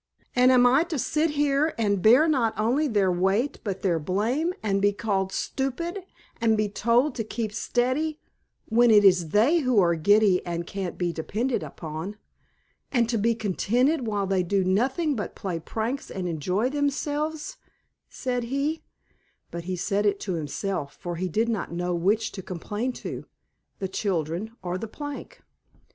"And 0.35 0.51
I 0.51 0.55
am 0.79 0.85
to 0.87 0.97
sit 0.97 1.29
here; 1.29 1.75
and 1.77 2.01
bear 2.01 2.27
not 2.27 2.57
only 2.59 2.87
their 2.87 3.11
weight 3.11 3.59
but 3.63 3.83
their 3.83 3.99
blame, 3.99 4.51
and 4.63 4.81
be 4.81 4.93
called 4.93 5.31
stupid 5.31 6.01
and 6.37 6.57
be 6.57 6.69
told 6.69 7.13
to 7.13 7.23
keep 7.23 7.53
steady, 7.53 8.19
when 8.65 8.89
it 8.89 9.05
is 9.05 9.29
they 9.29 9.59
who 9.59 9.79
are 9.79 9.93
giddy 9.93 10.43
and 10.43 10.65
can't 10.65 10.97
be 10.97 11.13
depended 11.13 11.61
upon; 11.61 12.17
and 12.91 13.07
to 13.09 13.19
be 13.19 13.35
contented, 13.35 14.07
while 14.07 14.25
they 14.25 14.41
do 14.41 14.63
nothing 14.63 15.15
but 15.15 15.35
play 15.35 15.59
pranks 15.59 16.09
and 16.09 16.27
enjoy 16.27 16.67
themselves," 16.67 17.57
said 18.09 18.45
he; 18.45 18.81
but 19.51 19.65
he 19.65 19.75
said 19.75 20.07
it 20.07 20.19
to 20.21 20.33
himself, 20.33 20.95
for 20.99 21.17
he 21.17 21.29
did 21.29 21.47
not 21.47 21.71
know 21.71 21.93
which 21.93 22.31
to 22.31 22.41
complain 22.41 22.91
to 22.91 23.25
the 23.77 23.87
children 23.87 24.55
or 24.63 24.79
the 24.79 24.87
plank. 24.87 25.43